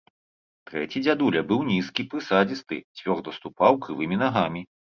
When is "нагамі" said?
4.27-4.69